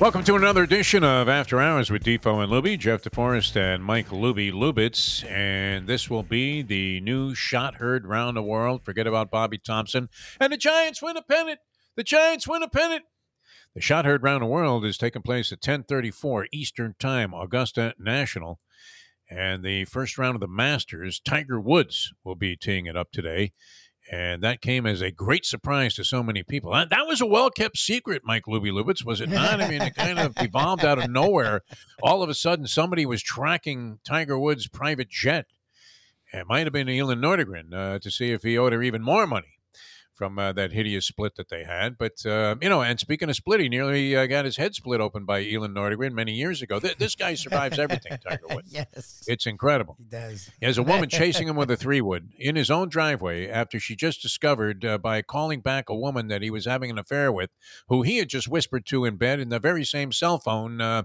[0.00, 4.08] Welcome to another edition of After Hours with Defo and Luby, Jeff DeForest and Mike
[4.08, 5.24] Luby Lubitz.
[5.30, 8.84] And this will be the new shot heard round the world.
[8.84, 10.08] Forget about Bobby Thomson.
[10.40, 11.60] And the Giants win a pennant.
[11.96, 13.04] The Giants win a pennant.
[13.76, 18.58] The shot heard round the world is taking place at 1034 Eastern Time, Augusta National.
[19.30, 23.52] And the first round of the Masters, Tiger Woods will be teeing it up today.
[24.10, 26.72] And that came as a great surprise to so many people.
[26.72, 29.62] That, that was a well kept secret, Mike Luby Lubitz, was it not?
[29.62, 31.62] I mean, it kind of evolved out of nowhere.
[32.02, 35.46] All of a sudden, somebody was tracking Tiger Woods' private jet.
[36.32, 39.26] It might have been Elin Nordegren uh, to see if he owed her even more
[39.26, 39.53] money
[40.14, 41.98] from uh, that hideous split that they had.
[41.98, 45.00] But, uh, you know, and speaking of split, he nearly uh, got his head split
[45.00, 46.80] open by Elin Nordegren many years ago.
[46.80, 48.72] Th- this guy survives everything, Tiger Woods.
[48.72, 49.24] yes.
[49.26, 49.96] It's incredible.
[49.98, 50.50] He does.
[50.60, 53.80] He has a woman chasing him with a three wood in his own driveway after
[53.80, 57.32] she just discovered uh, by calling back a woman that he was having an affair
[57.32, 57.50] with,
[57.88, 60.80] who he had just whispered to in bed in the very same cell phone.
[60.80, 61.02] Uh,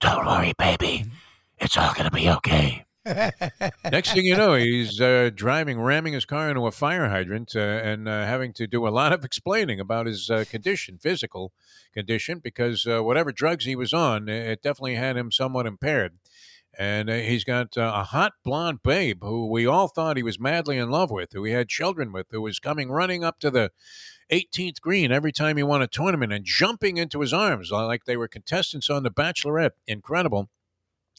[0.00, 1.06] Don't worry, baby.
[1.58, 2.83] It's all going to be okay.
[3.04, 7.58] Next thing you know, he's uh, driving, ramming his car into a fire hydrant, uh,
[7.58, 11.52] and uh, having to do a lot of explaining about his uh, condition, physical
[11.92, 16.14] condition, because uh, whatever drugs he was on, it definitely had him somewhat impaired.
[16.78, 20.78] And uh, he's got a hot blonde babe who we all thought he was madly
[20.78, 23.70] in love with, who he had children with, who was coming running up to the
[24.32, 28.16] 18th green every time he won a tournament and jumping into his arms like they
[28.16, 29.72] were contestants on The Bachelorette.
[29.86, 30.48] Incredible.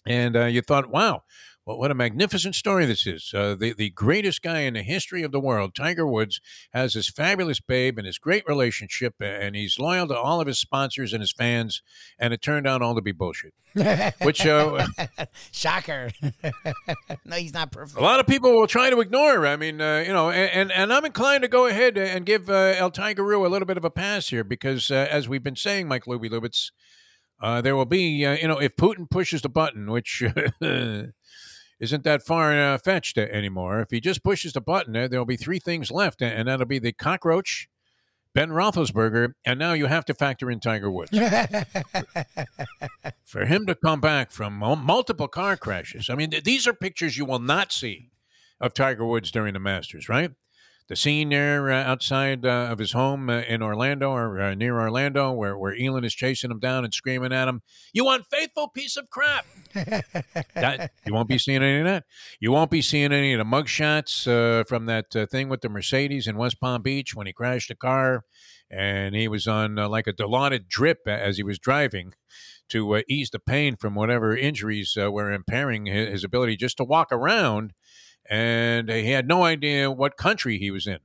[0.07, 1.23] And you thought, wow,
[1.65, 3.31] well, what a magnificent story this is.
[3.33, 6.39] Uh, the, the greatest guy in the history of the world, Tiger Woods,
[6.73, 10.59] has this fabulous babe and this great relationship, and he's loyal to all of his
[10.59, 11.81] sponsors and his fans,
[12.19, 13.53] and it turned out all to be bullshit.
[14.21, 14.85] Which, uh,
[15.51, 16.11] Shocker.
[17.25, 17.99] no, he's not perfect.
[17.99, 19.47] a lot of people will try to ignore.
[19.47, 22.75] I mean, uh, you know, and, and, I'm inclined to go ahead and give uh,
[22.77, 25.87] El Tigeru a little bit of a pass here because, uh, as we've been saying,
[25.87, 26.71] Mike Luby Lubitz,
[27.41, 30.23] uh, there will be, uh, you know, if Putin pushes the button, which
[31.79, 35.37] isn't that far uh, fetched anymore, if he just pushes the button, there will be
[35.37, 37.67] three things left, and that'll be the cockroach,
[38.33, 41.11] Ben Roethlisberger, and now you have to factor in Tiger Woods.
[43.23, 47.17] For him to come back from multiple car crashes, I mean, th- these are pictures
[47.17, 48.09] you will not see
[48.59, 50.31] of Tiger Woods during the Masters, right?
[50.87, 54.79] The scene there uh, outside uh, of his home uh, in Orlando or uh, near
[54.79, 58.95] Orlando, where, where Elin is chasing him down and screaming at him, You unfaithful piece
[58.95, 59.47] of crap.
[59.73, 62.03] that, you won't be seeing any of that.
[62.39, 65.69] You won't be seeing any of the mugshots uh, from that uh, thing with the
[65.69, 68.23] Mercedes in West Palm Beach when he crashed a car
[68.69, 72.13] and he was on like a Dilaudid drip as he was driving
[72.69, 77.11] to ease the pain from whatever injuries were impairing his, his ability just to walk
[77.11, 77.73] around.
[78.29, 80.99] And he had no idea what country he was in.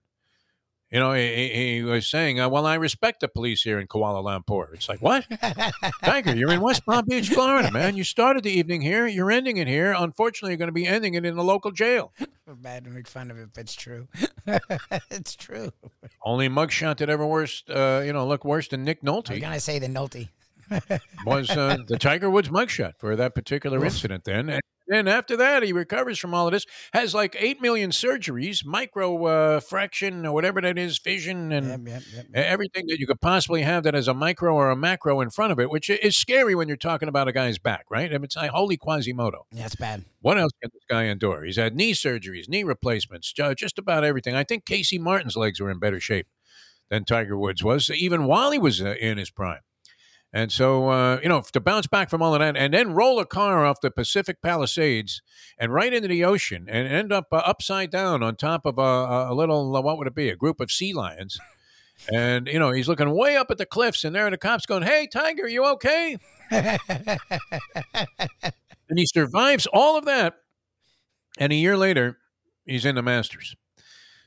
[0.90, 4.24] You know, he, he was saying, uh, "Well, I respect the police here in Kuala
[4.24, 5.24] Lumpur." It's like, what,
[6.02, 6.34] Tiger?
[6.34, 7.96] You're in West Palm Beach, Florida, man.
[7.96, 9.06] You started the evening here.
[9.06, 9.94] You're ending it here.
[9.96, 12.12] Unfortunately, you're going to be ending it in the local jail.
[12.44, 14.08] We're bad to make fun of it, but it's true.
[15.10, 15.70] it's true.
[16.24, 19.30] Only mugshot that ever worse, uh, you know, look worse than Nick Nolte.
[19.30, 20.28] You're gonna say the Nolte.
[21.26, 24.24] Was uh, the Tiger Woods mugshot for that particular incident.
[24.24, 26.66] Then, and then after that, he recovers from all of this.
[26.92, 31.80] Has like eight million surgeries, micro uh, fraction or whatever that is, fission, and Yep,
[31.86, 32.26] yep, yep.
[32.34, 35.52] everything that you could possibly have that has a micro or a macro in front
[35.52, 38.10] of it, which is scary when you're talking about a guy's back, right?
[38.10, 39.46] I mean, it's like holy Quasimodo.
[39.52, 40.04] Yeah, it's bad.
[40.20, 41.44] What else can this guy endure?
[41.44, 44.34] He's had knee surgeries, knee replacements, just about everything.
[44.34, 46.26] I think Casey Martin's legs were in better shape
[46.90, 49.60] than Tiger Woods was, even while he was uh, in his prime.
[50.32, 53.18] And so, uh, you know, to bounce back from all of that and then roll
[53.18, 55.22] a car off the Pacific Palisades
[55.58, 59.30] and right into the ocean and end up uh, upside down on top of a,
[59.30, 61.40] a little, uh, what would it be, a group of sea lions.
[62.12, 64.66] And, you know, he's looking way up at the cliffs and there are the cops
[64.66, 66.16] going, Hey, Tiger, you okay?
[66.50, 67.18] and
[68.94, 70.36] he survives all of that.
[71.38, 72.18] And a year later,
[72.64, 73.56] he's in the Masters.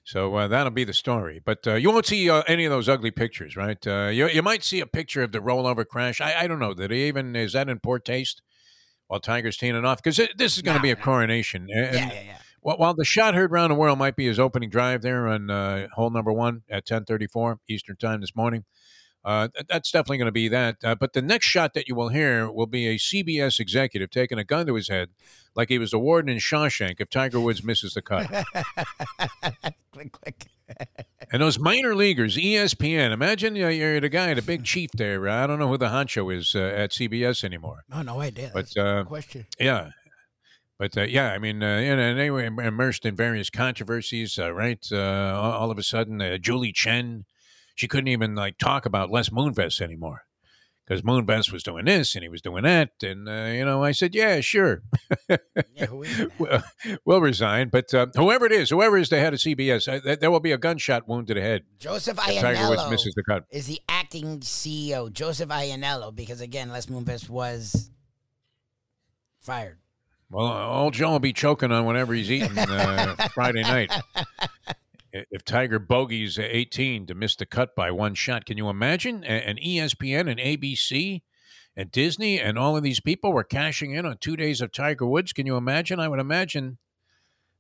[0.04, 1.42] So uh, that'll be the story.
[1.44, 3.86] But uh, you won't see uh, any of those ugly pictures, right?
[3.88, 6.20] Uh, you, you might see a picture of the rollover crash.
[6.20, 6.74] I, I don't know.
[6.74, 8.42] Did he even, is that in poor taste
[9.08, 10.04] while Tiger's teeing it off?
[10.04, 11.68] Because this is going to be a coronation.
[11.70, 12.38] And, yeah, yeah, yeah.
[12.64, 15.50] While while the shot heard around the world might be his opening drive there on
[15.50, 18.64] uh, hole number one at 1034 Eastern time this morning,
[19.26, 20.78] uh, that's definitely going to be that.
[20.84, 24.38] Uh, but the next shot that you will hear will be a CBS executive taking
[24.38, 25.10] a gun to his head
[25.56, 28.28] like he was the warden in Shawshank if Tiger Woods misses the cut.
[29.92, 30.48] click, click.
[31.32, 35.28] and those minor leaguers, ESPN, imagine you're, you're the guy, the big chief there.
[35.30, 37.84] I don't know who the honcho is uh, at CBS anymore.
[37.90, 38.52] No, no idea.
[38.54, 39.46] But, That's a good uh, question.
[39.60, 39.92] Yeah.
[40.80, 44.40] But uh, yeah, I mean, uh, you know, and they were immersed in various controversies,
[44.40, 44.86] uh, right?
[44.92, 47.26] Uh, all, of a sudden, uh, Julie Chen,
[47.76, 50.26] she couldn't even like talk about Les Moonves anymore
[50.86, 53.94] because Moonves was doing this and he was doing that, and uh, you know, I
[53.94, 54.84] said, yeah, sure,
[55.30, 56.32] Yeah, who is that?
[56.40, 56.64] we'll,
[57.06, 57.70] we'll resign.
[57.70, 60.40] But uh, whoever it is, whoever is the head of CBS, uh, th- there will
[60.40, 63.46] be a gunshot wound to the head Joseph Ianniello misses the cut.
[63.50, 65.12] is the acting CEO.
[65.12, 67.90] Joseph Ianniello, because again, Les Moonves was
[69.40, 69.78] fired.
[70.30, 73.92] Well, old Joe will be choking on whatever he's eating uh, Friday night.
[75.14, 79.24] If Tiger bogeys 18 to miss the cut by one shot, can you imagine?
[79.24, 81.22] And ESPN and ABC
[81.78, 85.06] and Disney and all of these people were cashing in on two days of Tiger
[85.06, 85.32] Woods.
[85.32, 86.00] Can you imagine?
[86.00, 86.80] I would imagine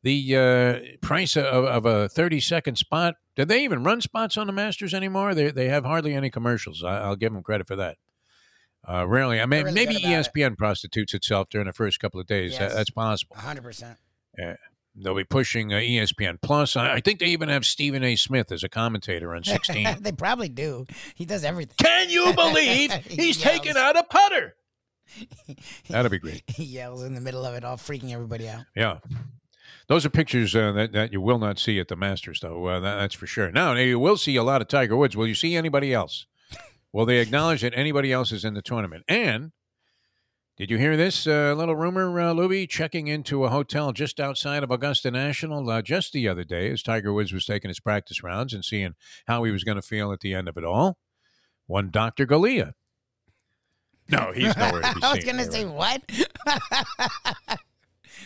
[0.02, 3.16] the uh, price of, of a 30 second spot.
[3.36, 5.36] Do they even run spots on the Masters anymore?
[5.36, 6.84] They, they have hardly any commercials.
[6.84, 7.98] I, I'll give them credit for that.
[8.88, 9.40] Uh, rarely.
[9.40, 10.34] I mean, really maybe E about it.
[10.34, 12.58] ESPN prostitutes itself during the first couple of days.
[12.58, 13.36] That- that's possible.
[13.38, 13.96] 100%.
[14.96, 16.76] They'll be pushing uh, ESPN Plus.
[16.76, 18.16] I, I think they even have Stephen A.
[18.16, 19.98] Smith as a commentator on 16.
[20.02, 20.86] they probably do.
[21.16, 21.76] He does everything.
[21.82, 24.56] Can you believe He he's taken out a putter?
[25.90, 26.44] That'd be great.
[26.48, 28.64] He yells in the middle of it, all freaking everybody out.
[28.76, 29.00] Yeah.
[29.88, 32.66] Those are pictures uh, that, that you will not see at the Masters, though.
[32.68, 33.52] Uh, that, that's for sure.
[33.52, 35.18] Now, you will see a lot of Tiger Woods.
[35.18, 36.26] Will you see anybody else?
[36.94, 39.04] Will they acknowledge that anybody else is in the tournament?
[39.08, 39.52] And
[40.58, 42.70] did you hear this uh, little rumor, uh, Luby?
[42.70, 46.84] Checking into a hotel just outside of Augusta National uh, just the other day as
[46.84, 48.94] Tiger Woods was taking his practice rounds and seeing
[49.26, 50.98] how he was going to feel at the end of it all.
[51.66, 52.28] One Dr.
[52.28, 52.74] Galea.
[54.10, 56.02] No, he's nowhere to be I was going to say, what?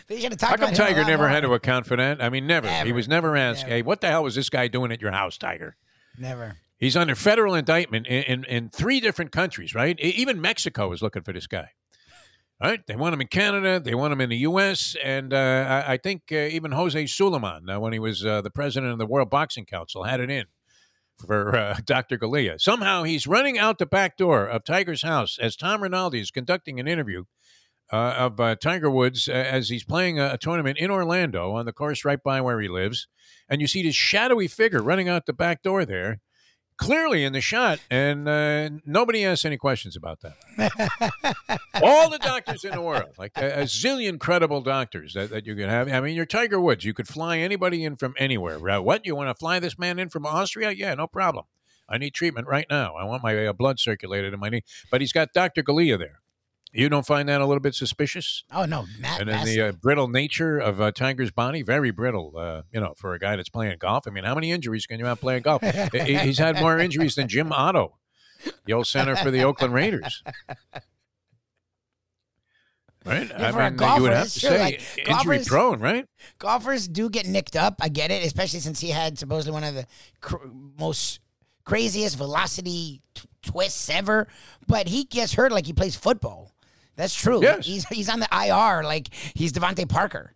[0.08, 1.28] they should have talked How come Tiger never more.
[1.28, 2.22] had to account for that?
[2.22, 2.68] I mean, never.
[2.84, 3.74] He was never asked, Never.
[3.74, 5.76] hey, what the hell was this guy doing at your house, Tiger?
[6.18, 6.56] Never.
[6.78, 9.98] He's under federal indictment in, in, in three different countries, right?
[9.98, 11.70] Even Mexico is looking for this guy.
[12.60, 15.92] Right, they want him in Canada, they want him in the U.S., and uh, I,
[15.92, 19.06] I think uh, even Jose Sulaiman, uh, when he was uh, the president of the
[19.06, 20.46] World Boxing Council, had it in
[21.24, 22.18] for uh, Dr.
[22.18, 22.60] Galea.
[22.60, 26.80] Somehow he's running out the back door of Tiger's house as Tom Rinaldi is conducting
[26.80, 27.24] an interview
[27.90, 32.22] of Tiger Woods as he's playing a, a tournament in Orlando on the course right
[32.22, 33.06] by where he lives.
[33.48, 36.20] And you see this shadowy figure running out the back door there,
[36.78, 41.52] clearly in the shot, and uh, nobody asks any questions about that.
[41.82, 45.54] All the doctors in the world, like a, a zillion credible doctors that, that you
[45.54, 45.88] could have.
[45.92, 46.84] I mean, you're Tiger Woods.
[46.84, 48.56] You could fly anybody in from anywhere.
[48.68, 49.04] Uh, what?
[49.04, 50.70] You want to fly this man in from Austria?
[50.70, 51.44] Yeah, no problem.
[51.88, 52.94] I need treatment right now.
[52.94, 54.62] I want my uh, blood circulated in my knee.
[54.90, 55.62] But he's got Dr.
[55.62, 56.20] Galea there.
[56.78, 58.44] You don't find that a little bit suspicious?
[58.52, 58.86] Oh, no.
[59.00, 62.80] Matt, And then the uh, brittle nature of uh, Tiger's body, very brittle, uh, you
[62.80, 64.06] know, for a guy that's playing golf.
[64.06, 65.60] I mean, how many injuries can you have playing golf?
[65.62, 67.96] He- he- He's had more injuries than Jim Otto,
[68.64, 70.22] the old center for the Oakland Raiders.
[73.04, 73.28] Right?
[73.28, 76.06] Yeah, I mean, you would golfer, have to true, say like, injury golfers- prone, right?
[76.38, 77.76] golfers do get nicked up.
[77.80, 79.86] I get it, especially since he had supposedly one of the
[80.20, 80.46] cr-
[80.78, 81.20] most
[81.64, 84.28] craziest velocity t- twists ever.
[84.66, 86.52] But he gets hurt like he plays football.
[86.98, 87.40] That's true.
[87.42, 87.64] Yes.
[87.64, 90.34] He's he's on the IR like he's DeVante Parker.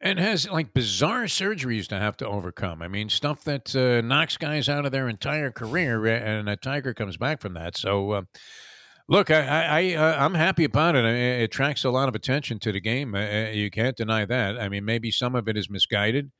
[0.00, 2.82] and has like bizarre surgeries to have to overcome.
[2.82, 6.56] I mean, stuff that uh, knocks guys out of their entire career, uh, and a
[6.56, 7.76] Tiger comes back from that.
[7.78, 8.22] So, uh,
[9.08, 11.04] look, I, I, I uh, I'm happy about it.
[11.04, 13.14] It attracts a lot of attention to the game.
[13.14, 14.60] Uh, uh, you can't deny that.
[14.60, 16.30] I mean, maybe some of it is misguided.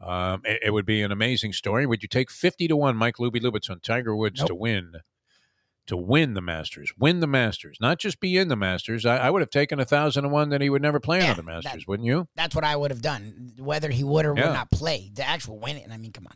[0.00, 1.86] Um, it, it would be an amazing story.
[1.86, 4.48] Would you take fifty to one, Mike Luby Lubitz on Tiger Woods Nope.
[4.48, 4.92] to win?
[5.90, 9.04] To win the Masters, win the Masters, not just be in the Masters.
[9.04, 11.24] I, I would have taken a thousand to one that he would never play Yeah,
[11.26, 12.28] another that- Masters, wouldn't you?
[12.36, 14.46] That's what I would have done, whether he would or Yeah.
[14.46, 15.10] would not play.
[15.12, 15.90] The actual winning.
[15.90, 16.34] I mean, come on.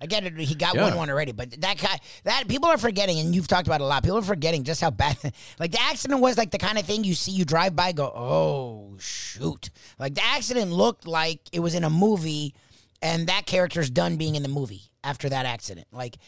[0.00, 0.36] I get it.
[0.38, 0.82] He got Yeah.
[0.84, 3.84] one one already, but that guy, that people are forgetting, and you've talked about it
[3.84, 4.02] a lot.
[4.02, 5.16] People are forgetting just how bad.
[5.58, 8.10] Like the accident was like the kind of thing you see, you drive by, go,
[8.14, 9.68] oh shoot!
[9.98, 12.54] Like the accident looked like it was in a movie,
[13.02, 15.86] and that character's done being in the movie after that accident.
[15.92, 16.18] Like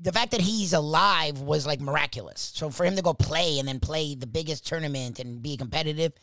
[0.00, 2.50] the fact that he's alive was like miraculous.
[2.54, 6.14] So for him to go play and then play the biggest tournament and be competitive,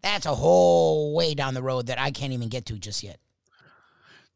[0.00, 3.18] that's a whole way down the road that I can't even get to just yet.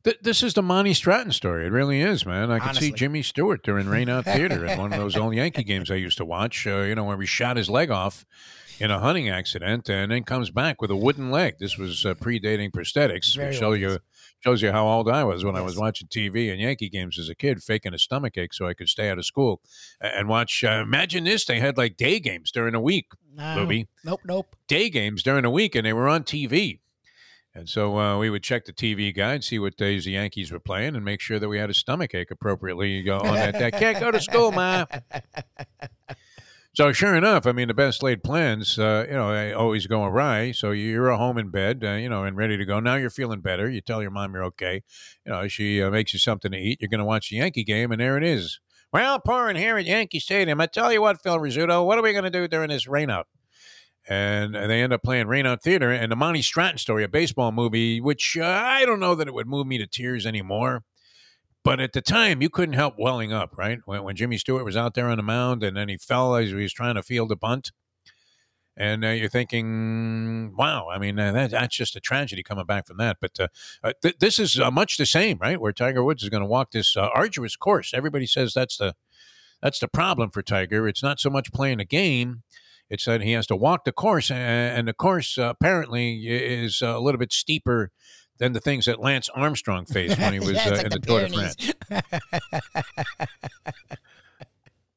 [0.02, 1.66] Th- this is the Monty Stratton story.
[1.66, 2.50] It really is, man.
[2.50, 5.64] I could see Jimmy Stewart during Rain Out Theater in one of those old Yankee
[5.64, 6.66] games I used to watch.
[6.66, 8.26] Uh, you know, where he shot his leg off
[8.78, 11.59] in a hunting accident and then comes back with a wooden leg.
[11.59, 13.99] This was uh, predating prosthetics, Very which show you.
[14.44, 17.30] Shows you how old I was when I was watching TV and Yankee games as
[17.30, 19.62] a kid, faking a stomach ache so I could stay out of school
[20.00, 20.62] and watch.
[20.62, 23.66] Uh, imagine this: they had like day games during the week, No.
[24.04, 24.56] Nope, nope.
[24.68, 26.80] day games during the week, and they were on TV.
[27.54, 30.58] And so uh, we would check the TV guide, see what days the Yankees were
[30.58, 33.54] playing, and make sure that we had a stomach ache appropriately You go on that
[33.54, 33.70] day.
[33.70, 34.84] Can't go to school, ma.
[36.75, 40.50] So sure enough, I mean, the best laid plans, uh, you know, always go awry.
[40.50, 42.81] So you're at home in bed, uh, you know, and ready to go.
[42.81, 43.71] Now you're feeling better.
[43.71, 44.83] You tell your mom you're okay.
[45.25, 46.78] You know, she uh, makes you something to eat.
[46.81, 48.59] You're going to watch the Yankee game, and there it is.
[48.93, 50.61] Well, pouring here at Yankee Stadium.
[50.61, 53.25] I tell you what, Phil Rizzuto, what are we going to do during this rainout?
[54.07, 58.02] and they end up playing Rainout Theater and the Monty Stratton story, a baseball movie,
[58.02, 60.85] which uh, I don't know that it would move me to tears anymore.
[61.64, 63.78] But at the time, you couldn't help welling up, right?
[63.87, 66.50] When, when Jimmy Stewart was out there on the mound and then he fell as
[66.50, 67.73] he was trying to field a bunt.
[68.76, 72.88] And uh, you're thinking, wow, I mean, uh, that, that's just a tragedy coming back
[72.88, 73.18] from that.
[73.21, 73.49] But uh,
[73.85, 75.61] uh, th- this is uh, much the same, right?
[75.61, 77.94] Where Tiger Woods is going to walk this uh, arduous course.
[77.94, 78.94] Everybody says that's the
[79.62, 80.88] that's the problem for Tiger.
[80.88, 82.42] It's not so much playing a game;
[82.90, 86.99] it's that he has to walk the course, a- and the course apparently is a
[86.99, 87.92] little bit steeper
[88.38, 90.99] than the things that Lance Armstrong faced when he was Yeah, uh, it's in the
[90.99, 91.73] the Tour de France.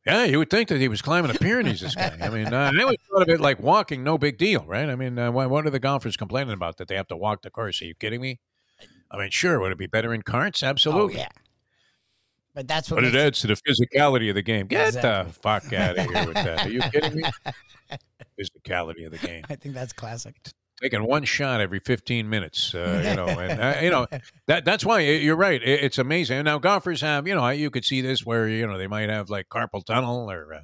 [0.05, 1.81] Yeah, you would think that he was climbing the Pyrenees.
[1.81, 2.17] This guy.
[2.21, 4.87] I mean, uh, I always thought of it like walking, no big deal, right?
[4.89, 7.41] I mean, uh, what, what are the golfers complaining about that they have to walk
[7.41, 7.81] the course?
[7.81, 8.39] Are you kidding me?
[9.11, 10.63] I mean, sure, would it be better in carts?
[10.63, 11.17] Oh, Absolutely.
[11.19, 11.27] yeah.
[12.55, 14.67] But that's what But it adds to the physicality of the game.
[14.67, 15.31] Get Exactly.
[15.33, 16.65] the fuck out of here with that.
[16.65, 17.23] Are you kidding me?
[18.39, 19.43] physicality of the game.
[19.49, 20.35] I think that's classic.
[20.81, 24.05] Taking one shot every 15 minutes, uh, you know, and uh, you know
[24.47, 25.61] that that's why you're right.
[25.63, 26.43] It- It's amazing.
[26.43, 29.29] Now golfers have, you know, you could see this where you know they might have
[29.29, 30.59] like carpal tunnel or uh,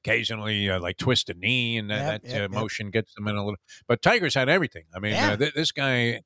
[0.00, 2.50] occasionally uh, like twist a knee, and that, Yep, that yep, uh, yep.
[2.50, 3.58] motion gets them in a little.
[3.88, 4.84] But Tiger's had everything.
[4.94, 5.30] I mean, Yeah.
[5.32, 6.20] uh, th- this guy,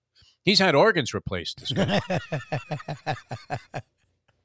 [0.44, 1.60] he's had organs replaced.
[1.60, 2.00] This guy.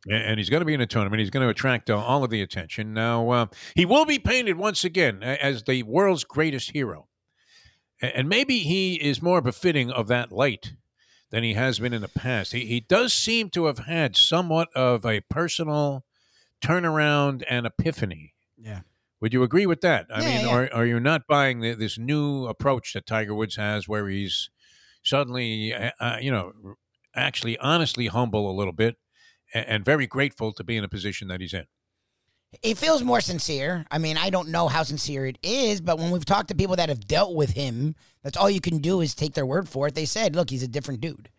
[0.10, 1.22] And- he's going to be in a tournament.
[1.22, 2.94] He's going to attract all of the attention.
[2.94, 7.08] Now, uh, he will be painted once again as the world's greatest hero.
[8.02, 10.74] And maybe he is more befitting of that light
[11.32, 12.52] than he has been in the past.
[12.52, 16.06] He, he does seem to have had somewhat of a personal
[16.62, 18.34] turnaround and epiphany.
[18.58, 18.82] Yeah.
[19.22, 20.08] Would you agree with that?
[20.14, 20.54] I Yeah, mean, yeah.
[20.54, 24.50] Are, are you not buying the, this new approach that Tiger Woods has where he's
[25.02, 26.52] suddenly, uh, uh, you know,
[27.16, 28.98] actually honestly humble a little bit
[29.54, 31.66] and, and very grateful to be in a position that he's in?
[32.62, 33.86] It feels more sincere.
[33.90, 36.76] I mean, I don't know how sincere it is, but when we've talked to people
[36.76, 39.88] that have dealt with him, that's all you can do is take their word for
[39.88, 39.96] it.
[39.96, 41.30] They said, look, he's a different dude.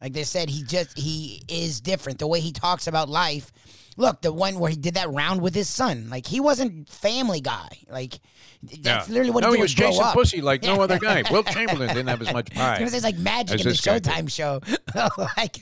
[0.00, 2.18] Like they said, he just he is different.
[2.18, 3.52] The way he talks about life.
[3.96, 7.40] Look, the one where he did that round with his son, like he wasn't Family
[7.40, 7.68] Guy.
[7.88, 8.20] Like
[8.82, 10.14] that's literally what no, he he was chasing up.
[10.14, 11.22] pussy like no other guy.
[11.30, 12.78] Wilt Chamberlain didn't have as much was pie.
[12.78, 13.74] gonna it's like magic in the.
[13.74, 14.60] Showtime show.
[15.36, 15.58] like,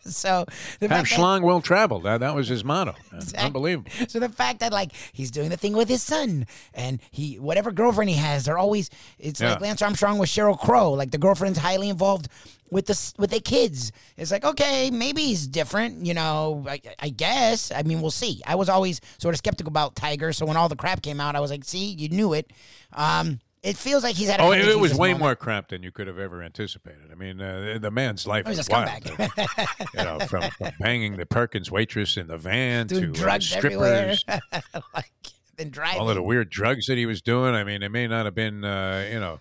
[0.00, 0.44] so
[0.80, 2.00] the Have schlong will travel.
[2.00, 2.94] That that was his motto.
[3.12, 3.46] Exactly.
[3.46, 3.90] Unbelievable.
[4.08, 7.72] So the fact that like he's doing the thing with his son and he whatever
[7.72, 10.92] girlfriend he has, they're always it's like Lance Armstrong with Sheryl Crow.
[10.92, 12.28] Like the girlfriend's highly involved
[12.70, 13.92] with the with the kids.
[14.16, 16.04] It's like okay, maybe he's different.
[16.04, 17.55] You know, I, I guess.
[17.74, 18.42] I mean, we'll see.
[18.46, 21.36] I was always sort of skeptical about Tiger, so when all the crap came out,
[21.36, 22.52] I was like, see, you knew it.
[22.92, 24.38] Um, it feels like he's had.
[24.38, 25.20] A Oh, it, was way moment.
[25.20, 27.10] more crap than you could have ever anticipated.
[27.10, 29.04] I mean, uh, the, man's life was wild.
[29.08, 34.24] you know, from, from banging the Perkins waitress in the van Doing to uh, strippers,
[34.94, 35.10] like
[35.96, 37.54] all of the weird drugs that he was doing.
[37.54, 39.40] I mean, it may not have been, uh, you know,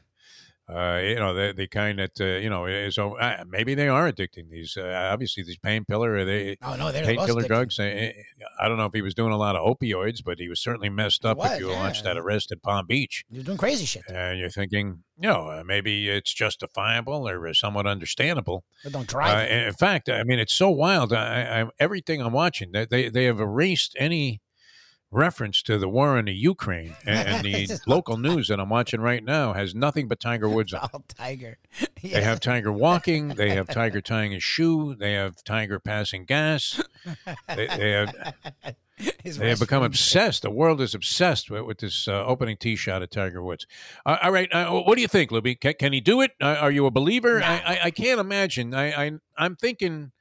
[0.68, 3.88] uh, you know, the, the kind that uh, you know is oh, uh, maybe they
[3.88, 4.50] are addicting.
[4.50, 7.80] These uh, obviously these painkiller, or they oh no, they're the most painkiller drugs.
[7.80, 8.16] I,
[8.60, 10.90] I don't know if he was doing a lot of opioids, but he was certainly
[10.90, 11.38] messed up.
[11.38, 11.94] was, if you yeah.
[12.04, 15.64] that arrest at Palm Beach, You're doing crazy shit, and you're thinking, you know, uh,
[15.64, 18.64] maybe it's justifiable or somewhat understandable.
[18.84, 19.52] but don't Uh, drive.
[19.52, 21.14] in fact, I mean, it's so wild.
[21.14, 24.42] I, I, everything I'm watching, they they have erased any
[25.16, 29.02] reference to the war in the Ukraine, and, and the local news that I'm watching
[29.02, 30.82] right now has nothing but Tiger Woods on.
[30.94, 31.58] all Tiger.
[32.02, 33.30] They have Tiger walking.
[33.30, 34.96] They have Tiger tying his shoe.
[34.96, 36.82] They have Tiger passing gas.
[37.48, 38.34] They, they have
[39.24, 40.44] His they have become obsessed.
[40.44, 43.66] The world is obsessed with, with this uh, opening tee shot of Tiger Woods.
[44.06, 45.56] Uh, all right, uh, what do you think, Libby?
[45.56, 46.32] Can, can he do it?
[46.42, 47.42] Uh, are you a believer?
[47.42, 48.74] I, I, I can't imagine.
[48.74, 50.12] I, I I'm thinking.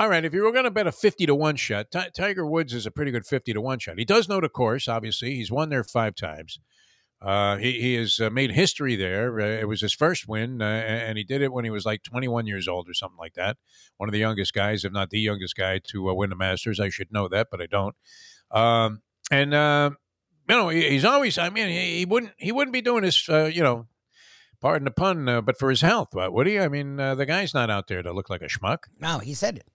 [0.00, 2.46] All right, if you were going to bet a fifty to one shot, Ti- Tiger
[2.46, 3.98] Woods is a pretty good fifty to one shot.
[3.98, 4.86] He does know the course.
[4.86, 6.60] Obviously, he's won there five times.
[7.20, 9.40] Uh, he, he has uh, made history there.
[9.40, 12.04] Uh, it was his first win, uh, and he did it when he was like
[12.04, 13.56] 21 years old or something like that.
[13.96, 16.78] One of the youngest guys, if not the youngest guy, to uh, win the Masters.
[16.78, 17.96] I should know that, but I don't.
[18.52, 19.02] Um,
[19.32, 19.90] and uh,
[20.48, 21.38] you know, he, he's always.
[21.38, 22.34] I mean, he, he wouldn't.
[22.36, 23.26] He wouldn't be doing this.
[23.26, 23.88] you know,
[24.60, 26.60] pardon the pun, but for his health, would he?
[26.60, 28.84] I mean, the guy's not out there to look like a schmuck.
[29.00, 29.66] No, he said it.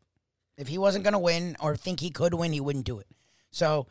[0.58, 3.08] If he wasn't going to win or think he could win, he wouldn't do it.
[3.52, 3.88] So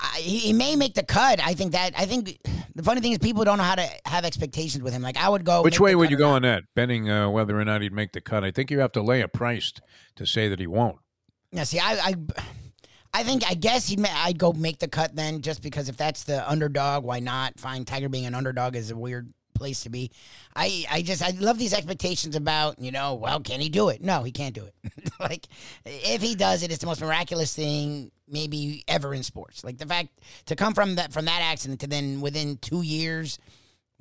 [0.00, 1.40] I, he may make the cut.
[1.40, 2.38] I think that I think
[2.74, 5.02] the funny thing is people don't know how to have expectations with him.
[5.02, 5.62] Like I would go.
[5.62, 6.64] Which way would you go on that?
[6.74, 8.44] Betting uh, whether or not he'd make the cut.
[8.44, 9.72] I think you have to lay a price
[10.16, 10.98] to say that he won't.
[11.52, 11.64] Yeah.
[11.64, 12.14] See, I, I,
[13.12, 14.04] I think I guess he'd.
[14.04, 17.60] I'd go make the cut then, just because if that's the underdog, why not?
[17.60, 19.32] Fine, Tiger being an underdog is a weird
[19.62, 20.10] place to be.
[20.56, 24.02] I, I just I love these expectations about you know well can he do it?
[24.02, 25.12] No, he can't do it.
[25.20, 25.46] like
[25.84, 29.62] if he does it, it's the most miraculous thing maybe ever in sports.
[29.62, 30.08] Like the fact
[30.46, 33.38] to come from that from that accident to then within two years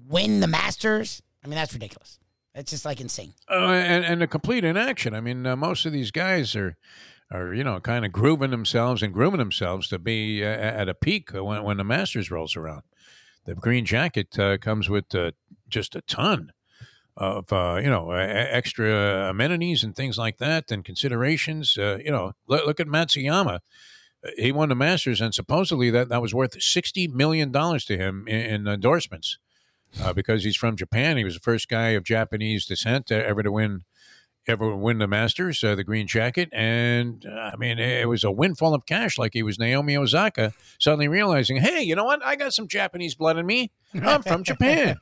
[0.03, 1.22] win the Masters.
[1.46, 2.18] I mean that's ridiculous.
[2.56, 3.34] It's just like insane.
[3.48, 5.13] Uh, and and a complete inaction.
[5.13, 6.75] I mean uh, most of these guys are
[7.32, 10.96] are you know kind of grooving themselves and grooming themselves to be uh, at a
[10.96, 12.82] peak when when the Masters rolls around
[13.46, 15.32] the green jacket uh, comes with uh,
[15.72, 16.51] just a ton
[17.18, 21.78] of uh, you know extra amenities and things like that and considerations.
[21.78, 23.60] Uh, you know, look, look, at Matsuyama.
[24.38, 28.28] He won the Masters, and supposedly that, that was worth sixty million dollars to him
[28.28, 29.40] in, in endorsements
[30.01, 31.18] uh, because he's from Japan.
[31.18, 33.82] He was the first guy of Japanese descent ever to win
[34.48, 36.50] ever win the Masters, uh, the green jacket.
[36.51, 40.53] And uh, I mean, it was a windfall of cash, like he was Naomi Osaka,
[40.79, 42.24] suddenly realizing, hey, you know what?
[42.24, 43.71] I got some Japanese blood in me.
[43.93, 44.98] I'm from Japan.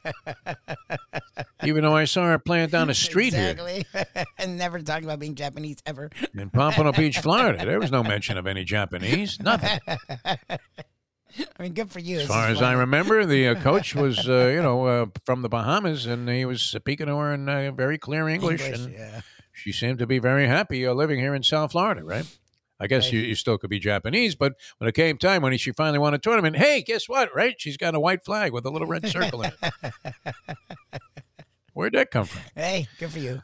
[1.63, 3.85] Even though I saw her playing down the street exactly.
[3.93, 4.05] here.
[4.39, 6.09] and never talking about being Japanese ever.
[6.33, 9.79] In Pompano Beach, Florida, there was no mention of any Japanese, nothing.
[11.59, 12.19] I mean, good for you.
[12.19, 15.49] As far as I remember, the uh, coach was, uh, you know, uh, from the
[15.49, 19.21] Bahamas, and he was speaking to her in uh, very clear English, English and yeah.
[19.51, 22.25] she seemed to be very happy uh, living here in South Florida, right?
[22.79, 23.13] I guess right.
[23.13, 26.13] you, you still could be Japanese, but when it came time when she finally won
[26.13, 27.29] a tournament, hey, guess what?
[27.35, 27.55] Right?
[27.57, 29.93] She's got a white flag with a little red circle in it.
[31.73, 32.41] Where'd that come from?
[32.55, 33.41] Hey, good for you.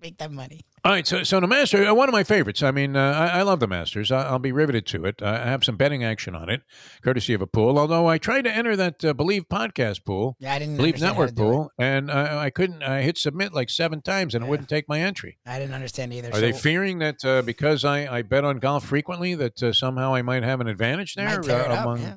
[0.00, 0.62] Make that money.
[0.82, 2.62] All right, so so the Masters, uh, one of my favorites.
[2.62, 4.10] I mean, uh, I, I, love the Masters.
[4.10, 5.20] I, will be riveted to it.
[5.20, 6.62] I have some betting action on it,
[7.02, 7.78] courtesy of a pool.
[7.78, 11.36] Although I tried to enter that uh, Believe podcast pool, yeah, I didn't Believe Network
[11.36, 12.82] pool, and I couldn't.
[12.82, 14.46] I hit submit like seven times, and yeah.
[14.46, 15.36] it wouldn't take my entry.
[15.44, 16.30] I didn't understand either.
[16.30, 19.74] Are so they fearing that uh, because I, I bet on golf frequently that uh,
[19.74, 22.00] somehow I might have an advantage there among?
[22.00, 22.14] Yeah.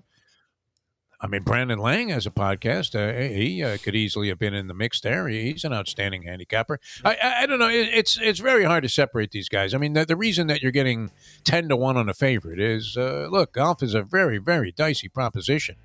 [1.24, 2.96] I mean, Brandon Lang has a podcast.
[2.96, 5.30] Uh, he uh, could easily have been in the mix there.
[5.30, 6.82] He's an outstanding handicapper.
[7.06, 7.70] I, I, I don't know.
[7.70, 9.74] it's it's very hard to separate these guys.
[9.74, 11.12] I mean, the, the reason that you're getting
[11.46, 15.08] ten to one on a favorite is uh, look, golf is a very very dicey
[15.08, 15.78] proposition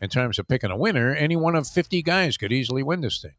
[0.00, 1.14] in terms of picking a winner.
[1.14, 3.34] Any one of fifty guys could easily win this thing.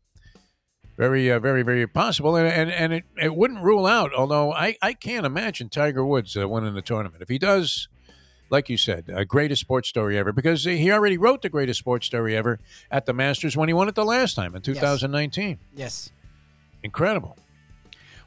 [0.98, 4.14] Very, uh, very, very possible, and and, and it, it wouldn't rule out.
[4.14, 7.24] Although I, I can't imagine Tiger Woods uh, winning the tournament.
[7.24, 7.88] If he does,
[8.50, 12.06] like you said, a greatest sports story ever because he already wrote the greatest sports
[12.06, 12.60] story ever
[12.92, 15.60] at the Masters when he won it the last time in 2019.
[15.76, 15.78] Yes.
[15.78, 16.12] yes.
[16.84, 17.38] Incredible.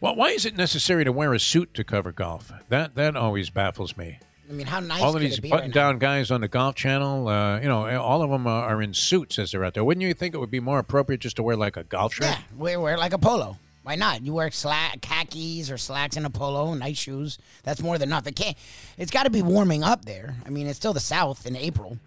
[0.01, 2.53] Well, why is it necessary to wear a suit to cover golf?
[2.69, 4.19] That that always baffles me.
[4.51, 7.61] I mean, how nice all of these button-down right guys on the Golf Channel, uh,
[7.61, 9.85] you know, all of them are, are in suits as they're out there.
[9.85, 12.27] Wouldn't you think it would be more appropriate just to wear like a golf shirt?
[12.27, 13.57] Yeah, wear, wear like a polo.
[13.83, 14.25] Why not?
[14.25, 17.39] You wear slack, khakis or slacks and a polo, nice shoes.
[17.65, 18.27] That's more than enough.
[18.27, 18.57] It can't.
[18.97, 20.37] It's got to be warming up there.
[20.47, 21.99] I mean, it's still the South in April.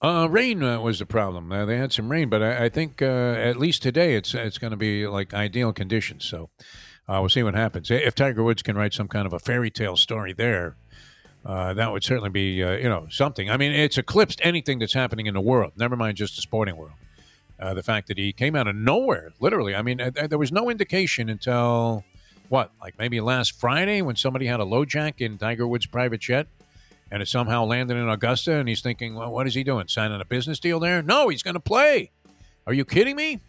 [0.00, 1.50] Uh, rain uh, was the problem.
[1.50, 4.58] Uh, they had some rain, but I, I think uh, at least today it's it's
[4.58, 6.24] going to be like ideal conditions.
[6.24, 6.50] So
[7.08, 7.90] uh, we'll see what happens.
[7.90, 10.76] If Tiger Woods can write some kind of a fairy tale story there,
[11.44, 13.50] uh, that would certainly be you know something.
[13.50, 15.72] I mean, it's eclipsed anything that's happening in the world.
[15.76, 16.92] Never mind just the sporting world.
[17.58, 19.74] Uh, the fact that he came out of nowhere, literally.
[19.74, 22.04] I mean, uh, there was no indication until
[22.50, 26.20] what, like maybe last Friday when somebody had a low jack in Tiger Woods' private
[26.20, 26.48] jet
[27.10, 29.88] and it somehow landed in Augusta and he's thinking, well, what is he doing?
[29.88, 31.02] Signing a business deal there?
[31.02, 32.10] No, he's going to play.
[32.66, 33.40] Are you kidding me?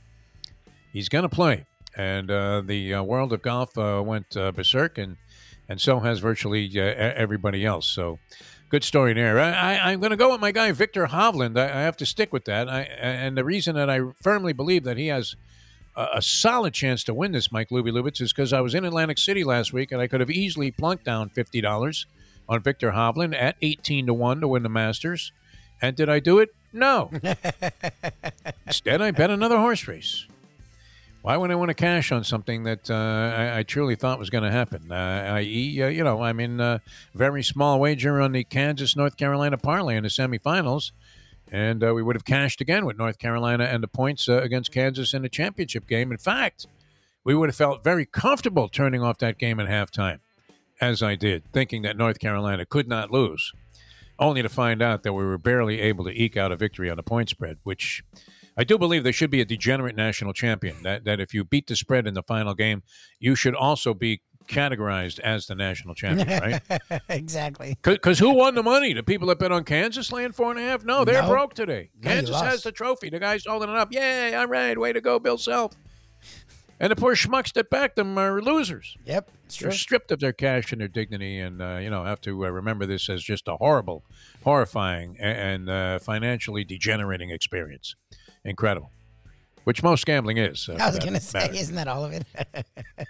[0.94, 1.66] He's going to play.
[1.96, 5.18] And uh, the uh, world of golf uh, went berserk, and,
[5.68, 7.88] and so has virtually everybody else.
[7.88, 8.20] So,
[8.70, 9.40] Good story there.
[9.40, 11.58] I, am going to go with my guy Viktor Hovland.
[11.58, 12.68] I, I have to stick with that.
[12.68, 15.38] I, and the reason that I firmly believe that he has
[15.96, 18.84] a, a solid chance to win this, Mike Luby Lubitz, is because I was in
[18.84, 22.08] Atlantic City last week and I could have easily plunked down fifty dollars
[22.50, 25.32] on Viktor Hovland at eighteen to one to win the Masters.
[25.82, 26.54] And did I do it?
[26.74, 27.10] No.
[28.66, 30.26] Instead, I bet another horse race.
[31.22, 34.30] Why would I want to cash on something that uh, I, I, truly thought was
[34.30, 34.92] going to happen?
[34.92, 36.82] Uh, i.e., uh, you know, I'm in a
[37.14, 40.92] very small wager on the Kansas North Carolina parlay in the semifinals,
[41.52, 44.72] and uh, we would have cashed again with North Carolina and the points uh, against
[44.72, 46.12] Kansas in the championship game.
[46.12, 46.66] In fact,
[47.24, 50.20] we would have felt very comfortable turning off that game at halftime,
[50.80, 53.52] as I did, thinking that North Carolina could not lose,
[54.18, 56.96] only to find out that we were barely able to eke out a victory on
[56.96, 58.04] the point spread, which
[58.58, 60.82] I do believe there should be a degenerate national champion.
[60.84, 62.84] That, that if you beat the spread in the final game,
[63.20, 66.62] you should also be categorized as the national champion, right?
[67.10, 67.78] exactly.
[67.84, 68.94] Because who won the money?
[68.94, 70.84] The people that bet on Kansas laying four and a half?
[70.84, 71.30] No, they're No.
[71.30, 71.92] broke today.
[72.02, 73.10] No, Kansas has the trophy.
[73.10, 73.92] The guy's holding it up.
[73.92, 75.74] Yay, all right, way to go, Bill Self.
[76.80, 78.96] And the poor schmucks that backed them are losers.
[79.06, 79.70] Yep, it's true.
[79.70, 82.50] They're stripped of their cash and their dignity, and uh, you know have to uh,
[82.50, 84.04] remember this as just a horrible,
[84.44, 87.96] horrifying, and uh, financially degenerating experience.
[88.48, 88.90] Incredible,
[89.66, 90.68] which most gambling is.
[90.70, 91.54] uh, I was gonna say, matter.
[91.54, 92.26] isn't that all of it?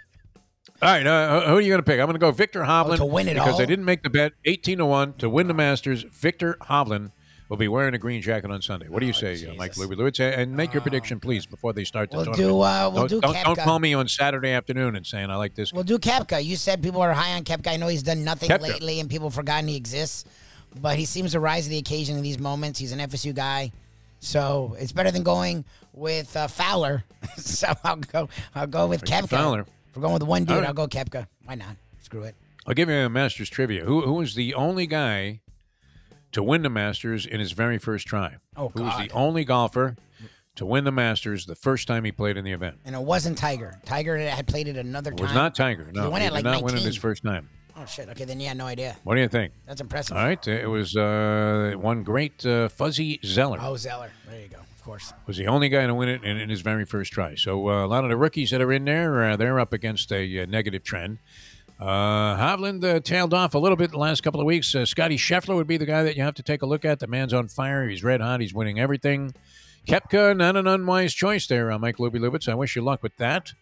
[0.80, 1.98] All right, uh, who are you going to pick?
[1.98, 3.62] I'm going to go Viktor Hovland Oh, to win it because all?
[3.62, 4.34] I didn't make the bet.
[4.44, 6.04] 18 to one to win the Masters.
[6.04, 7.10] Viktor Hovland
[7.48, 8.88] will be wearing a green jacket on Sunday.
[8.88, 9.76] What do you say, uh, Mike.
[9.76, 10.20] Louis Lewis?
[10.20, 12.48] And make your prediction, please, before they start the We'll tournament.
[12.50, 12.60] do.
[12.60, 13.20] Uh, we'll don't, do.
[13.20, 15.72] don't, don't call me on Saturday afternoon and saying I like this.
[15.72, 16.44] We'll do Koepka.
[16.44, 17.72] You said people are high on Koepka.
[17.72, 18.60] I know he's done nothing Koepka.
[18.60, 20.26] lately, and people have forgotten he exists.
[20.80, 22.78] But he seems to rise to the occasion in these moments.
[22.78, 23.72] He's an FSU guy,
[24.20, 27.04] so it's better than going with uh, Fowler.
[27.36, 28.28] so I'll go.
[28.54, 29.28] I'll go with Koepka.
[29.28, 29.60] Fowler.
[29.60, 30.68] If we're going with one dude, All right.
[30.68, 31.26] I'll go Koepka.
[31.44, 31.76] Why not?
[32.00, 32.34] Screw it.
[32.66, 33.84] I'll give you a Masters trivia.
[33.84, 35.40] Who who was the only guy
[36.32, 38.36] to win the Masters in his very first try?
[38.56, 39.96] Oh, Who was the only golfer
[40.56, 42.78] to win the Masters the first time he played in the event?
[42.84, 43.80] And it wasn't Tiger.
[43.86, 45.18] Tiger had played it another time.
[45.18, 45.88] It was not Tiger.
[45.92, 47.48] No, He won he did like not win it his first time.
[47.80, 48.08] Oh shit.
[48.08, 48.96] Okay, then yeah, no idea.
[49.04, 49.52] What do you think?
[49.66, 50.16] That's impressive.
[50.16, 53.58] All right, it was uh, one great uh, Fuzzy Zoeller.
[53.60, 54.10] Oh Zoeller.
[54.26, 54.56] There you go.
[54.58, 55.12] Of course.
[55.26, 57.34] was the only guy to win it in, in his very first try.
[57.34, 60.10] So uh, a lot of the rookies that are in there, uh, they're up against
[60.12, 61.18] a uh, negative trend.
[61.78, 64.74] Uh, Hovland uh, tailed off a little bit the last couple of weeks.
[64.74, 66.98] Uh, Scotty Scheffler would be the guy that you have to take a look at.
[66.98, 67.88] The man's on fire.
[67.88, 68.40] He's red hot.
[68.40, 69.34] He's winning everything.
[69.86, 72.48] Koepka, not an unwise choice there, uh, Mike Luby Lubitz.
[72.48, 73.52] I wish you luck with that.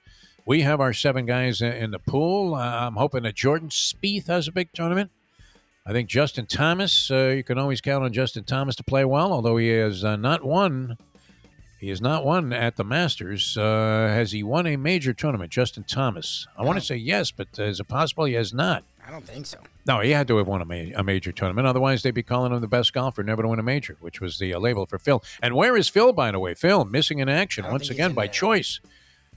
[0.46, 2.54] We have our seven guys in the pool.
[2.54, 5.10] Uh, I'm hoping that Jordan Spieth has a big tournament.
[5.84, 9.32] I think Justin Thomas, uh, you can always count on Justin Thomas to play well,
[9.32, 10.98] although he has uh, not won.
[11.80, 13.56] He has not won at the Masters.
[13.58, 16.46] Uh, has he won a major tournament, Justin Thomas?
[16.56, 18.84] I want to say yes, but uh, is it possible he has not?
[19.06, 19.58] I don't think so.
[19.84, 21.66] No, he had to have won a, ma- a major tournament.
[21.66, 24.38] Otherwise, they'd be calling him the best golfer never to win a major, which was
[24.38, 25.22] the uh, label for Phil.
[25.42, 26.54] And where is Phil, by the way?
[26.54, 28.34] Phil missing in action once again by there.
[28.34, 28.80] choice.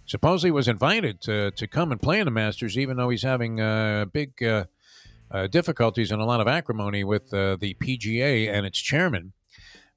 [0.09, 3.61] Supposedly was invited to, to come and play in the Masters, even though he's having
[3.61, 4.65] uh, big uh,
[5.29, 9.33] uh, difficulties and a lot of acrimony with uh, the PGA and its chairman.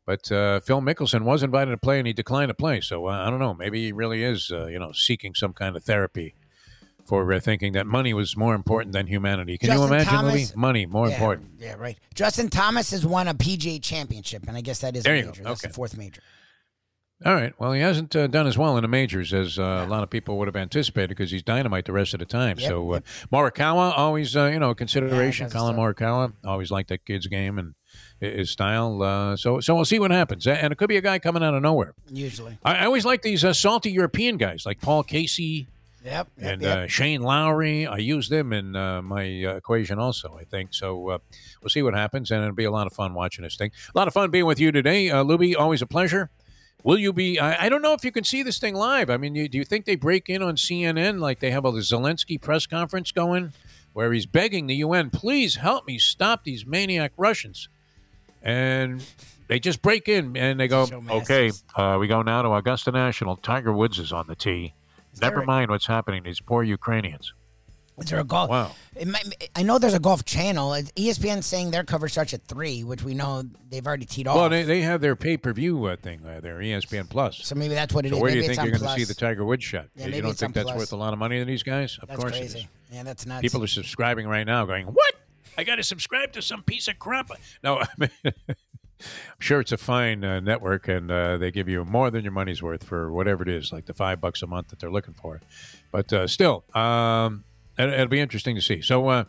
[0.05, 2.83] But uh, Phil Mickelson was invited to play, and he declined to play.
[2.83, 3.55] So uh, I don't know.
[3.55, 6.35] Maybe he really is, uh, you know, seeking some kind of therapy
[7.07, 9.57] for uh, thinking that money was more important than humanity.
[9.57, 11.53] Can you imagine, Thomas- Money more yeah, important.
[11.59, 11.97] Yeah, right.
[12.15, 15.23] Justin Thomas has won a PGA championship, and I guess that is There a you
[15.23, 15.31] go.
[15.31, 15.43] major.
[15.45, 15.75] That's the Okay.
[15.75, 16.21] fourth major.
[17.25, 17.53] All right.
[17.59, 20.11] Well, he hasn't uh, done as well in the majors as uh, a lot of
[20.11, 22.59] people would have anticipated because he's dynamite the rest of the time.
[22.59, 23.01] Yep, so uh,
[23.33, 25.47] Morikawa always, uh, you know, consideration.
[25.47, 25.77] Yeah, Collin.
[25.77, 27.75] Morikawa always liked that kid's game and
[28.21, 29.03] his style.
[29.03, 30.47] Uh, so, so we'll see what happens.
[30.47, 31.95] And it could be a guy coming out of nowhere.
[32.11, 32.59] Usually.
[32.65, 35.69] I, I always like these uh, salty European guys like Paul Casey
[36.05, 36.29] Yep.
[36.37, 36.79] yep, and yep.
[36.79, 37.87] uh, Shane Lowry.
[37.87, 40.75] I use them in uh, my uh, equation also, I think.
[40.75, 41.19] So uh,
[41.61, 43.71] we'll see what happens, and it'll be a lot of fun watching this thing.
[43.95, 45.11] A lot of fun being with you today.
[45.11, 46.31] Uh, Luby, always a pleasure.
[46.85, 47.39] Will you be?
[47.39, 49.09] I, I don't know if you can see this thing live.
[49.09, 51.73] I mean, you, do you think they break in on CNN like they have a
[51.73, 53.53] Zelensky press conference going
[53.93, 57.69] where he's begging the UN, please help me stop these maniac Russians?
[58.43, 59.05] And
[59.47, 62.91] they just break in and they go, So okay, uh, we go now to Augusta
[62.91, 63.37] National.
[63.37, 64.75] Tiger Woods is on the tee.
[65.21, 67.35] Never mind what's happening to these poor Ukrainians.
[68.03, 68.51] Is there a golf?
[68.51, 68.73] Wow.
[68.97, 70.75] It might, I know there's a golf channel.
[70.75, 74.37] It- ESPN saying their coverage starts at three, which we know they've already teed off.
[74.37, 77.39] Well, they, they have their pay per view uh, thing, uh, their ESPN Plus.
[77.45, 78.19] so maybe that's what it is.
[78.19, 79.87] So where do you think you're going to see the Tiger Woods shot?
[79.97, 80.79] Yeah, you maybe don't think that's Plus.
[80.79, 81.99] worth a lot of money to these guys?
[82.03, 82.59] Of That's course it crazy.
[82.61, 82.67] is.
[82.93, 83.41] Yeah, that's nuts.
[83.41, 85.15] People are subscribing right now, going, "What?
[85.57, 87.31] I got to subscribe to some piece of crap."
[87.63, 91.85] No, I mean, I'm sure it's a fine uh, network, and uh, they give you
[91.85, 94.69] more than your money's worth for whatever it is, like the five bucks a month
[94.69, 95.41] that they're looking for.
[95.91, 97.52] But uh, still, um, it,
[97.91, 98.81] it'll be interesting to see.
[98.83, 99.09] So.
[99.09, 99.25] Uh,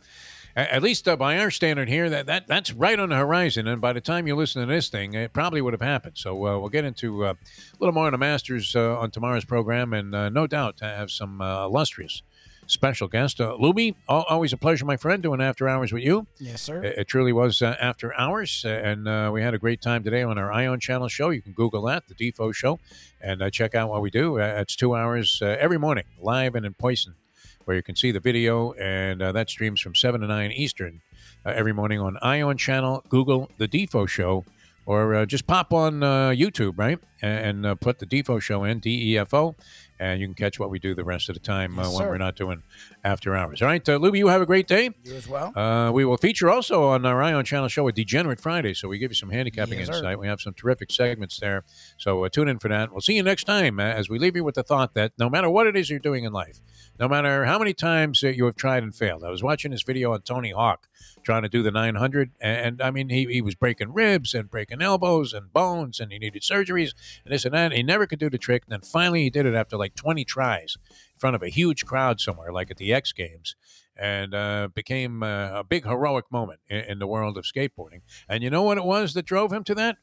[0.56, 3.68] at least uh, by our standard here, that, that that's right on the horizon.
[3.68, 6.16] And by the time you listen to this thing, it probably would have happened.
[6.20, 9.46] So uh, we'll get into uh, a little more on the Masters uh, on tomorrow's
[9.46, 12.22] program, and uh, no doubt have some uh, illustrious
[12.68, 13.40] special guest.
[13.42, 16.28] Uh, Luby, always a pleasure, my friend, doing after hours with you.
[16.40, 16.84] yes, sir.
[16.84, 20.24] It, it truly was uh, after hours, and uh, we had a great time today
[20.24, 21.30] on our Ion Channel show.
[21.30, 22.80] You can Google that, the Defo Show,
[23.22, 24.40] and uh, check out what we do.
[24.40, 27.16] Uh, it's two hours uh, every morning, live and in person,
[27.66, 31.02] where you can see the video, and uh, that streams from 7 to 9 Eastern
[31.46, 33.04] uh, every morning on Ion Channel.
[33.10, 34.46] Google the Defo Show
[34.86, 38.80] or uh, just pop on uh, YouTube, right, and, uh, put the Defo Show in
[38.80, 39.56] D E F O,
[40.04, 42.10] and you can catch what we do the rest of the time uh, when sir.
[42.10, 42.62] we're not doing
[43.06, 43.62] after hours.
[43.62, 44.90] All right, uh, Luby, you have a great day.
[45.04, 45.58] You as well.
[45.58, 48.98] Uh, we will feature also on our Ion Channel show a Degenerate Friday, so we
[48.98, 49.94] give you some handicapping Yes, sir.
[49.96, 50.20] insight.
[50.20, 51.64] We have some terrific segments there,
[51.98, 52.92] so uh, tune in for that.
[52.92, 55.30] We'll see you next time uh, as we leave you with the thought that no
[55.30, 56.60] matter what it is you're doing in life,
[57.00, 59.24] no matter how many times uh, you have tried and failed.
[59.24, 60.88] I was watching this video on Tony Hawk
[61.24, 64.82] trying to do the 900, and, I mean he, he was breaking ribs and breaking
[64.82, 67.72] elbows and bones, and he needed surgeries and this and that.
[67.72, 70.26] He never could do the trick, and then finally he did it after like 20
[70.26, 73.56] tries in front of a huge crowd somewhere, like at the X Games
[73.96, 78.02] and uh, became uh, a big heroic moment in, in the world of skateboarding.
[78.28, 79.98] And you know what it was that drove him to that?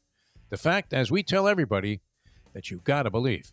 [0.49, 2.01] The fact, as we tell everybody,
[2.53, 3.53] that you've got to believe.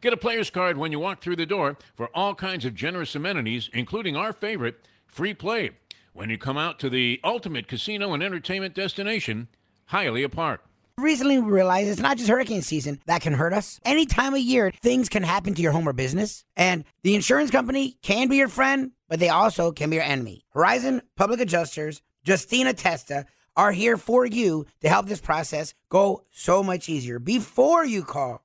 [0.00, 3.14] Get a player's card when you walk through the door for all kinds of generous
[3.14, 5.72] amenities, including our favorite, free play,
[6.14, 9.48] when you come out to the ultimate casino and entertainment destination,
[9.90, 10.64] Hialeah Park.
[10.96, 13.78] Recently, we realized it's not just hurricane season that can hurt us.
[13.84, 16.44] Any time of year, things can happen to your home or business.
[16.56, 20.44] And the insurance company can be your friend, but they also can be your enemy.
[20.54, 26.62] Horizon Public Adjusters, Justina Testa, are here for you to help this process go so
[26.62, 27.18] much easier.
[27.18, 28.44] Before you call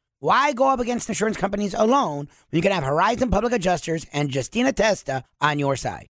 [0.23, 4.33] Why go up against insurance companies alone when you can have Horizon Public Adjusters and
[4.33, 6.05] Justina Testa on your side?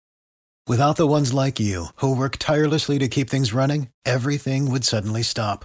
[0.67, 5.24] Without the ones like you, who work tirelessly to keep things running, everything would suddenly
[5.24, 5.63] stop.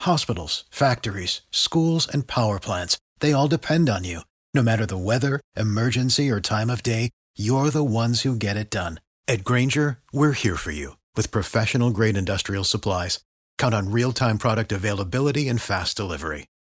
[0.00, 4.22] Hospitals, factories, schools, and power plants, they all depend on you.
[4.54, 8.70] No matter the weather, emergency, or time of day, you're the ones who get it
[8.70, 9.00] done.
[9.28, 13.20] At Grainger, we're here for you with professional grade industrial supplies.
[13.58, 16.46] Count on real time product availability and fast delivery.